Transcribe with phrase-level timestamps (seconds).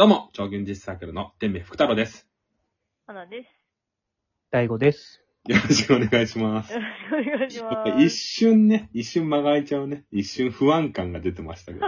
[0.00, 2.26] どうも、超現実サークルの天命福太郎です。
[3.06, 3.50] 花です。
[4.50, 5.22] 大悟です。
[5.46, 6.72] よろしくお願いします。
[6.72, 6.80] よ
[7.38, 8.04] ろしくお願いします。
[8.06, 10.06] 一瞬ね、一瞬間が空いちゃうね。
[10.10, 11.86] 一瞬不安感が出てましたけど。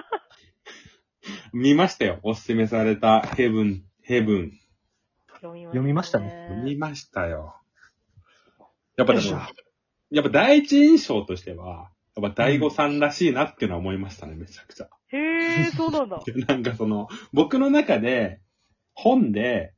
[1.54, 2.21] 見ましたよ。
[2.22, 4.60] おすすめされたヘブン、ヘブン。
[5.37, 7.56] 読み読みましたね見ましたよ。
[8.99, 9.38] やっぱでも、よいしょ
[10.10, 14.90] やっぱ第一印象としては、やっぱ大悟さんらしいなっていうのは思いましたね、めちゃくちゃ。
[15.13, 16.20] へえ、そうなんだ。
[16.48, 18.41] なんかその、僕の中で、
[18.95, 19.75] 本で、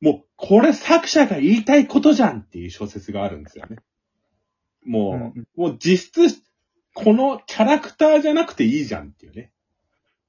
[0.00, 3.78] もう、これ作者が言いたいことじゃんっていう小説があるんですよね。
[4.84, 6.42] もう、うんうんもう実質、
[6.94, 9.52] このキャラクターじゃなくていいじゃんっていうね。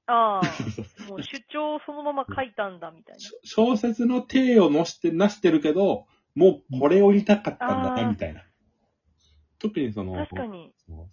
[0.06, 3.20] ああ、もう主張をそのまま書いたんだ、みたいな。
[3.20, 8.42] し小説の体をのして、なしてるけど、もうこれを言いたかったんだみたいな。
[9.58, 10.72] 特にその、確かに。
[10.86, 11.08] その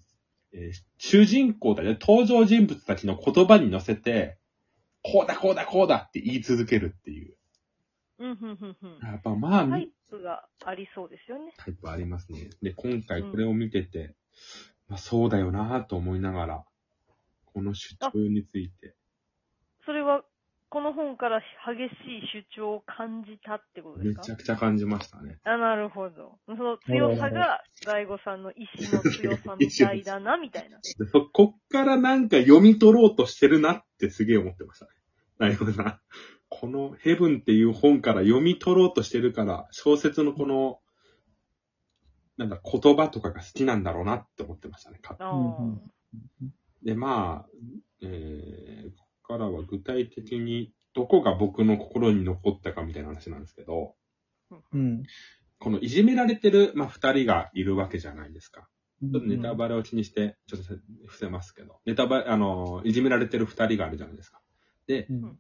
[0.54, 4.38] えー主人公たち、登場人物たちの言葉に乗せて、
[5.04, 7.36] こうだ、こうだ、こうだって言い続けるっていう。
[8.20, 9.00] うん、ふんふんふん。
[9.04, 11.54] やっぱまあ、タイプがありそうですよね。
[11.58, 12.50] タイプありますね。
[12.62, 14.16] で、今回これを見てて、
[14.88, 16.66] まあそうだよなと思いながら、
[17.46, 18.96] この主張について、
[19.86, 20.24] それは、
[20.70, 24.22] この本から激しい主張を感じたってことですか？
[24.22, 25.38] めちゃくちゃ感じましたね。
[25.46, 26.38] あ、なるほど。
[26.46, 30.78] その強さが、大悟さんの意志の強さみたいだな、みたいな。
[30.80, 34.92] でそこっからなんか読み取ろうとしてるなってすげえ思ってましたね。
[35.38, 36.02] なるほどな。
[36.50, 40.80] このヘブンっていう本から読み取ろうとしてるから、小説のこの、
[42.36, 45.00] なんだ、言葉とかが好きなんだろうなって思ってましたね。
[45.00, 45.82] かあうんうあん。
[46.84, 47.50] で、まあ、
[48.02, 48.92] えー、
[49.28, 53.96] からは具体的にどこが僕の心に残ったかみたいな話なんですけど、
[54.74, 55.04] うん。
[55.60, 58.68] このいじめられてる、まあ、二人がいるわけじゃないですか。
[59.02, 60.74] ちょっとネタバレを気にして、ちょっと
[61.06, 64.42] 伏せますけど、ネタバレ、あの、いじめられてる二人があるじゃないですか。
[64.88, 65.38] で、うん。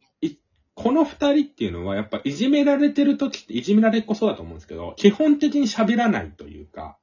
[0.75, 6.99] この二人っていうのは、やっぱいじめられてる時って、いじめられっ子そうだと思うんですけど、基本的に喋らないというか、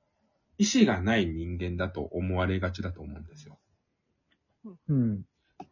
[0.59, 3.59] 意志がない人間だと思われがちだと思うんですよ。
[4.89, 5.25] うん。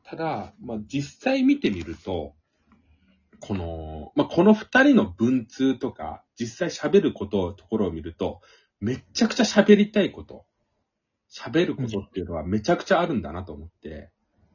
[0.03, 2.34] ただ、まあ、実際見てみると、
[3.41, 8.41] この、まあ、この二人の文通とか、実際喋ること、ところを見ると、
[8.80, 10.44] めっちゃくちゃ喋りたいこと、
[11.30, 14.10] 喋ることっていうのはめちゃくちゃあるんだなと思って、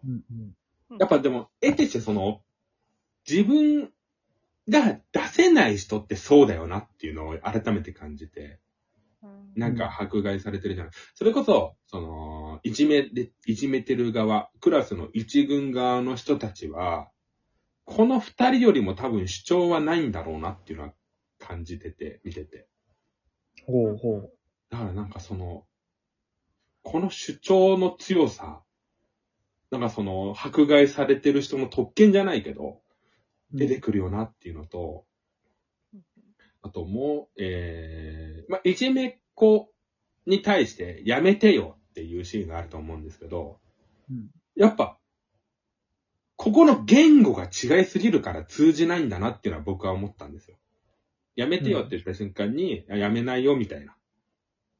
[0.05, 0.53] うん。
[0.99, 2.41] やっぱでも、得てしてその、
[3.29, 3.91] 自分
[4.69, 8.59] が出せない人ってそうだよなっていうのを改めて感じて、
[9.21, 10.91] うんなんか迫害されてるじゃん。
[11.15, 12.07] それこそ、その、
[12.63, 17.09] いじめで、いじめてる側、クラスの一軍側の人たちは、
[17.85, 20.93] この二人よりも多分主張はないんだろうなっていうのは
[21.39, 22.67] 感じてて、見てて。
[23.65, 24.33] ほうほう。
[24.69, 25.65] だからなんかその、
[26.83, 28.61] この主張の強さ、
[29.71, 32.81] なんかその、迫害されてる人の特権じゃないけど、
[33.51, 35.05] 出てくるよなっていうのと、
[36.61, 39.71] あともう、えー、まあ、いじめっ子
[40.25, 43.57] に対してやめてよっていうシーンがあると思うんですけど、
[44.11, 44.97] うんやっぱ、
[46.35, 50.57] ここの言語が違いすぎるから通じないんだなっていうのは僕は思ったんですよ。
[51.35, 53.95] やめてよって言った瞬間に、あやめないよみたいな。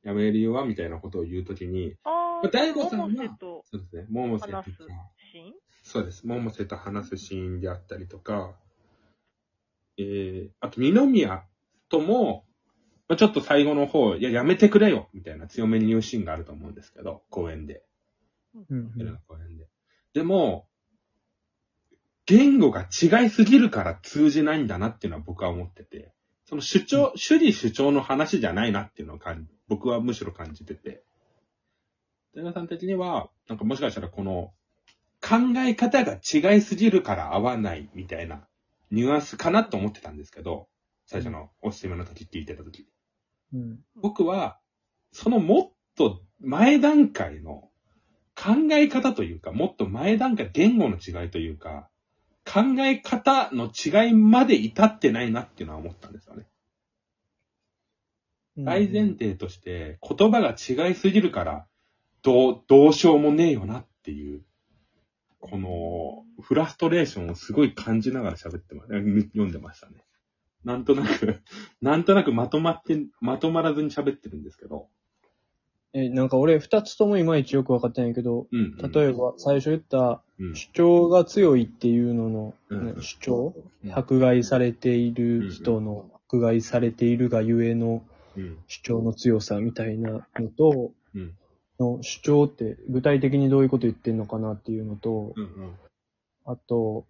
[0.04, 3.08] やめるよはみたいなことを言うときに、ああ、大悟さんは
[3.66, 4.78] そうですね、桃瀬とか話す
[5.32, 5.54] シーン？
[5.84, 6.26] そうです。
[6.26, 8.56] 桃瀬と話すシーンであったりとか、
[10.00, 11.44] えー、あと二宮
[11.90, 12.47] とも、
[13.08, 17.84] まあ、ちょっと最後の方、いや、やめてくれよみたいな強めに言うシーンがあると思うんですけど、公園で。
[18.70, 18.92] うん。
[18.98, 19.68] 夜の公園で。
[20.14, 20.68] でも、
[22.26, 26.12] 言語が違いすぎるから通じないんだなっていうのは僕は思ってて、
[26.46, 31.04] その主張、主義主張の話じゃないなっていうのを感じ僕はむしろ感じてて。
[32.34, 34.54] 寺田さん的には、なんかもしかしたらこの、
[35.22, 38.48] 考え方が違いすぎるから合わないみたいな
[38.92, 40.68] ニュアンスかなと思ってたんですけど、
[41.06, 42.88] 最初のおすすめの時って言ってた時。
[43.54, 43.80] うん。
[43.96, 44.60] 僕は、
[45.12, 47.70] そのもっと前段階の
[48.36, 51.90] 考え方というか、もっと前段階、言語の違いというか、
[52.46, 56.46] 考え方の違いまで至ってないなっていうのは思ったんですよね。
[58.58, 61.68] 大前提として、言葉が違いすぎるから、
[62.24, 64.44] どう、どうしようもねえよなっていう、
[65.40, 70.04] この、フラストレーションをすごい感じながら喋ってま、読んでましたね。
[70.64, 71.42] なんとなく、
[71.82, 74.88] なんとなくまとまって、まとまらずに喋ってるんですけど。
[75.94, 78.92] え、なんか俺二つともいまいちよくわかってないけど、うん、うん。
[78.92, 88.04] 例えば最初言ったうん、主張が強いっていうのの、うんね主張うん迫害されている人の迫害されているがゆえの
[88.38, 91.34] うん、主張の強さみたいなのと、うん、
[91.80, 95.76] の主張って具体的にどういうこと言ってんのかなっていうのと、うん、うん。
[96.46, 97.06] あと、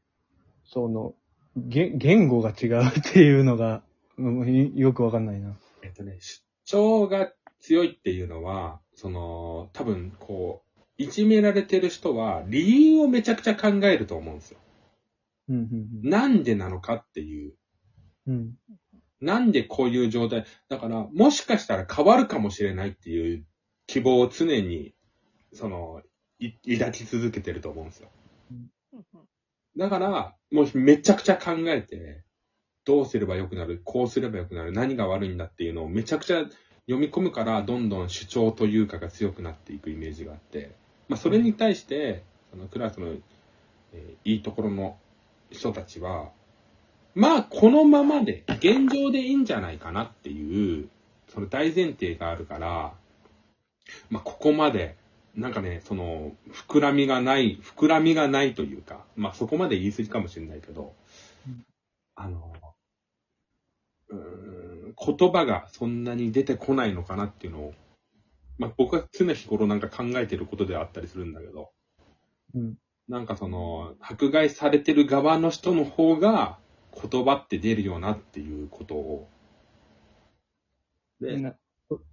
[0.65, 1.13] その、
[1.57, 3.83] げ言語が違うっていうのが、
[4.17, 5.57] うんよくわかんないな。
[5.83, 14.59] えっとね、主張が強いっていうのは、その、多分、こう、いじめられてる人は、理由をめちゃくちゃ考えると思うんですよ。
[15.49, 15.69] うん、
[16.03, 17.53] なんでなのかっていう。
[18.27, 18.53] うん、うん。
[19.21, 20.45] なんでこういう状態？
[20.69, 23.45] だから、もしかしたら変わるかもしれないっていう
[23.85, 24.93] 希望を常に、
[25.53, 26.01] その、
[26.39, 28.09] い抱き続けてると思うんですよ。
[29.77, 32.23] だから、もうめちゃくちゃ考えて、
[32.83, 36.45] どうすればよくなる、こうすればよくなる、何が悪いんだっていうのをめちゃくちゃ
[36.87, 40.71] 読み込むから、どんどん主張というかが強くなっていくイメージがあって、
[41.09, 43.21] まあそれに対して、そのクラスの、えー
[44.25, 44.97] いいところの
[45.51, 46.31] 人たちは、
[47.13, 50.89] まあこのままで、現状でいいんじゃないかなっていう、
[51.27, 52.93] その大前提があるから、
[54.09, 54.95] まあここまで
[55.37, 60.95] なんかね、その、膨らみがない、膨らみがないというか、まあそこまで言い過ぎかもしれないけど、
[61.47, 61.63] うん。
[62.15, 62.51] あの、
[64.09, 67.73] うーん、言葉がそんなに出てこないのかなっていうのを、
[68.57, 71.69] まあ僕は常日頃なんか考えてることではあったりするんだけど、
[72.55, 72.75] うん。
[73.07, 76.57] なんかその、迫害されてる側の人の方が
[76.99, 79.29] 言葉って出るよなっていうことを、
[81.21, 81.53] で、な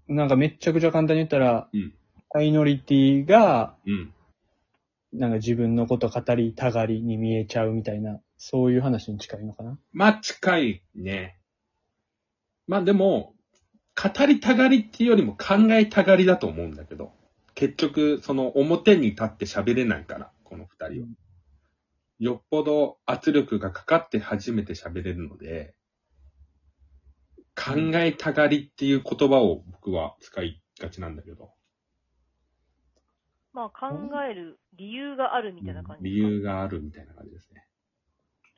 [0.08, 1.94] なんかめっちゃくちゃ簡単に言ったら、うん
[2.34, 4.12] マイノリティが、うん。
[5.12, 9.78] なんか自分のこと語りたがりに見えちゃうみたいな、そういう話に近いのかな？
[9.92, 11.38] まあ近いね。
[12.66, 13.34] まあでも、
[13.94, 17.12] 語りたがりっていうよりも考えたがりだと思うんだけど、
[17.54, 21.08] 結局、その表に立って喋れないから、この二人は。
[22.18, 25.74] よっぽど圧力がかかって初めて喋れるので、
[27.54, 31.52] 考えたがりっていう言葉を僕は使いがちなんだけど、
[33.54, 33.88] まあ考
[34.28, 36.28] える理由があるみたいな感じ理ですか？
[36.28, 37.66] 由があるみたいな感じですね。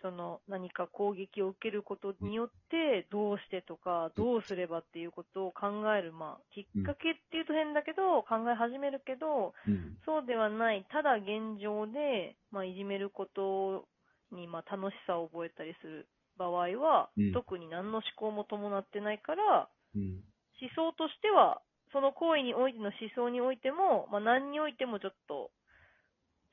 [0.03, 9.97] その何か攻撃を受けることによって、どうしてとか、どうすればっていうことを考える、まあ、きっかけっていうと変だけど、考え始めるけど、うん。
[10.05, 13.89] そうではない、ただ現状で、まあ、いじめること
[14.31, 20.23] に、まあ、楽しさを覚えたりする場合は、うん特に何の思考も伴ってないから、うん。
[20.61, 21.63] 思想としては、
[21.93, 25.51] その行為においての思想においても、まあ、何においてもちょっと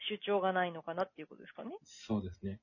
[0.09, 1.71] 主張がないのかなっていうことですかね。
[1.83, 2.59] そうですね。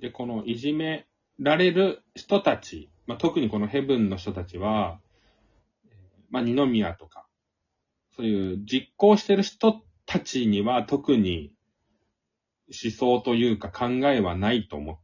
[0.00, 1.06] で、このいじめ
[1.38, 5.00] られる人たち、まあ、特にこのヘブンの人たちは、
[5.88, 5.94] えー
[6.30, 7.26] まあ、二宮とか、
[8.16, 11.52] そういう実行してる人たちには特に
[12.68, 14.98] 思想というか考えはないと思っ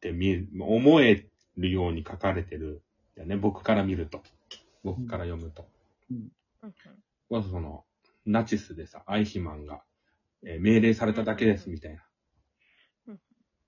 [0.00, 1.26] てみる、思え
[1.56, 2.82] るように書かれてる
[3.14, 3.36] んだよね。
[3.36, 4.22] 僕から見ると。
[4.84, 5.66] 僕から読むと。
[6.10, 6.28] うんうん
[7.30, 7.84] まずその、
[8.26, 9.82] ナチスでさ、アイヒマンが、
[10.46, 12.02] えー命令されただけです、みたいな
[13.08, 13.20] うん。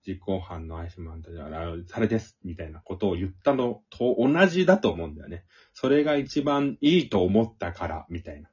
[0.07, 5.45] 実行犯のアイヒマンたちは、あされです、みたいなことを言ったのと同じだと思うんだよね。
[5.73, 8.51] それが一番いいと思ったから、みたいな。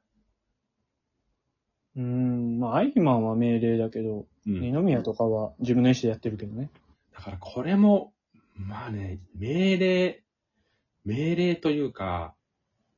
[1.96, 4.60] うーん、まあ、アイヒマンは命令だけど、うん。
[4.60, 6.70] 二宮とかは自分の意思でやってるけどね。
[7.14, 8.12] だからこれも、
[8.56, 10.22] まあね、命令、
[11.04, 12.34] 命令というか、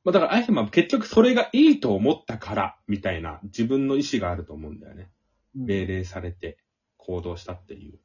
[0.07, 5.09] まあだからアイヒマンは結局それがいいと思ったから、みたいな自分の意思があると思うんだよね。
[5.53, 6.57] 命令されて
[6.95, 7.99] 行動したっていう。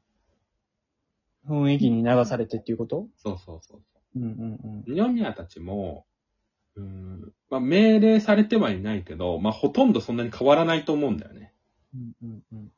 [1.47, 3.07] 雰囲気に流されてっていうこと？
[3.15, 3.81] そうそうそう
[4.17, 6.05] うんうん二宮たちも、
[6.75, 11.53] うーん、まあ命令されてはいないけど、まあほとんどそんなに変わらないと思うんだよね。
[11.95, 12.11] うん。
[12.21, 12.71] うんうんうん。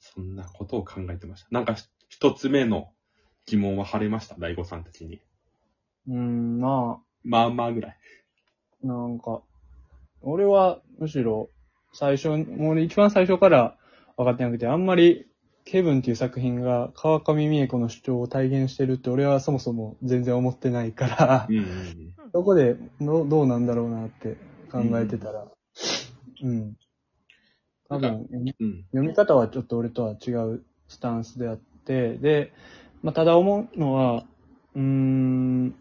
[0.00, 1.48] そんなことを考えてました。
[1.50, 1.76] なんか
[2.10, 2.92] 一つ目の
[3.46, 5.22] 疑問は晴れました、大悟さんたちに。
[6.08, 7.98] うーん、ままあまあぐらい。
[8.84, 9.42] あ、なんか、
[10.22, 11.50] 俺はむしろ
[11.92, 13.76] 最初、もう俺一番最初から
[14.16, 15.26] 分かってなくて、あんまり
[15.64, 22.14] ケブンっていう作品が川上美恵子の主張を体現してるって俺はそもそも全然思ってないからう、んうんうん。
[22.32, 24.36] そこでどどうなんだろうなって
[24.70, 25.46] 考えてたら、
[26.42, 26.76] うん。
[27.88, 28.26] 多分、
[28.60, 28.84] うん。
[28.90, 32.52] 読み方はちょっと俺とは違うスタンスであって、で、
[33.02, 34.24] まあ、ただ思うのは、
[34.74, 35.74] うーん、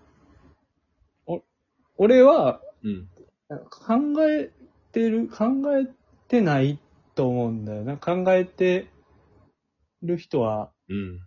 [1.25, 1.41] お、
[1.97, 3.09] 俺はうん。
[3.69, 4.51] 考え
[4.91, 5.45] てる、考
[5.77, 5.87] え
[6.27, 6.79] てない
[7.15, 7.97] と思うんだよな。
[7.97, 8.89] 考えて
[10.03, 11.19] る人は、うん。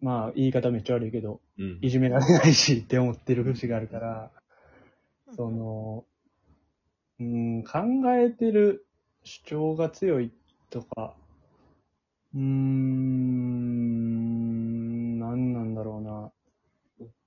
[0.00, 1.78] まあ言い方めっちゃ悪いけど、うん。
[1.82, 4.30] いじめられないしって思ってる節があるから、
[5.34, 6.04] その、
[7.20, 7.80] うーん、考
[8.16, 8.86] えてる
[9.24, 10.30] 主張が強い
[10.70, 11.16] とか、
[12.34, 13.08] うーん、
[15.18, 16.32] 何なんだろうな。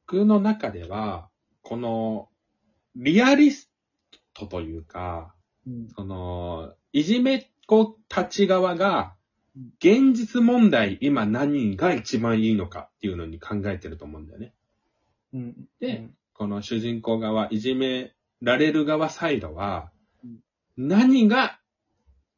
[0.07, 1.29] 僕の中では、
[1.61, 2.29] この、
[2.95, 3.69] リアリス
[4.33, 5.33] トというか、
[5.67, 9.15] うん、その、いじめっ子たち側が、
[9.79, 14.53] 現実問題、今何が一番いいのかっていうのに考えてると思うんだよね。
[15.33, 15.55] うん。
[15.79, 19.91] でこの主人公側、いじめられる側サイドは、
[20.77, 21.59] 何が、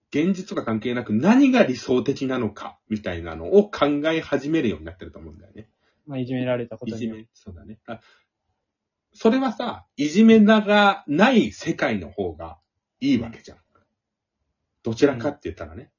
[0.09, 5.69] 現実とか関係なく何が理想的なのか、みたいなのを考え始めるようになってると思うんだよね。
[6.05, 7.79] まあ、いじめられたこいじとによってめ、そうだね。
[9.13, 12.57] あそれはさ、いじめだがない世界の方が
[12.99, 13.57] いいわけじゃん。
[14.83, 15.91] どちらかって言ったらね。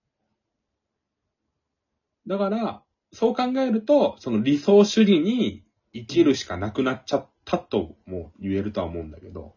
[2.27, 9.55] だから、そう考えると、その理想主義に生きるしかなくなっちゃったとも言えるとは思うんだけど。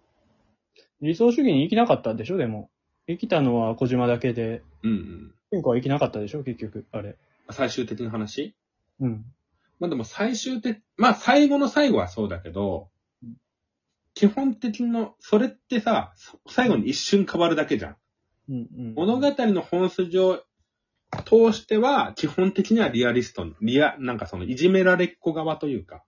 [1.02, 2.70] 理想主義に生きなかったでしょ、でも。
[3.08, 5.34] 生きたのは小島だけで、うんうん。
[5.52, 7.16] 健康は生きなかったでしょ、結局、あれ。
[7.50, 8.54] 最終的な話？
[9.00, 9.26] うん。
[9.80, 12.97] まあでも最終的、まあ最後の最後はそうだけどうん、
[14.17, 17.97] 基本的の、それってさ、そ最後に一瞬変わるだけじゃん。
[18.50, 18.93] うん、うん。
[18.95, 20.43] 物語の本筋を
[21.24, 26.03] 通しては、基本的にはリアリストに、リア、なんかそのいじめられっ子側というか、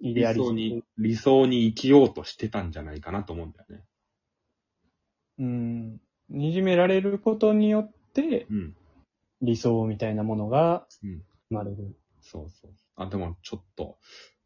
[0.00, 3.84] 理イデアリスト想に、理想に生きようとしてたんじゃないかなと思うんだよね。
[5.40, 6.00] うん。
[6.40, 8.76] いじめられることによって、うん。
[9.42, 11.24] 理想みたいなものがうん。
[11.48, 11.96] 生まれる。
[12.20, 12.70] そうそう。
[12.94, 13.98] あ、でもちょっと、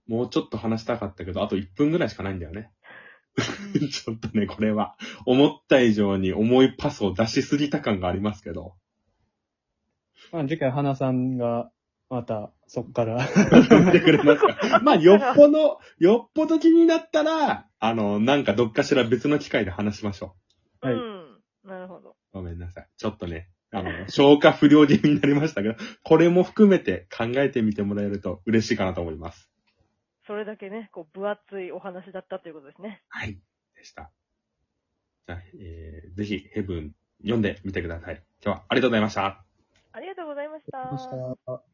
[0.07, 2.71] もうちょっと話したかったけど、あと1分ぐらいしかないんだよね。
[3.91, 8.75] ちょっとね、これは、思った以上に重いパスを出しすぎた感がありますけど。
[10.33, 11.71] まあ、次回、花さんが、
[12.11, 13.27] また、そっから、
[13.71, 20.37] 言ってくれますかまあ、よっぽど、よっぽど気になったら、あの、なんかどっかしら別の機会で話しましょ
[20.81, 21.39] はいうん。
[21.65, 22.11] なるほど。
[22.11, 22.15] う。
[22.33, 22.89] ごめんなさい。
[22.99, 29.52] ちょっとね、あの、消化不良気味になりましたけど、これも含めて考えてみてもらえると嬉しいかなと思います。
[30.33, 33.03] それだけね、こう、分厚いお話だったということですね。
[33.11, 33.39] はい。
[33.77, 34.11] でした。
[35.27, 38.23] じゃあ、えー、ぜひ、ヘブン読んでみてください。
[38.43, 39.45] 今日はありがとうございました。
[39.93, 40.91] ありがとうございました。
[40.91, 41.07] まし
[41.45, 41.72] た